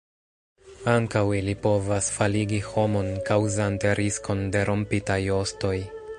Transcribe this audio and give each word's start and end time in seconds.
Ankaŭ 0.93 1.21
ili 1.39 1.53
povas 1.65 2.09
faligi 2.15 2.63
homon, 2.71 3.13
kaŭzante 3.31 3.95
riskon 4.01 4.45
de 4.57 4.69
rompitaj 4.73 5.23
ostoj. 5.39 5.77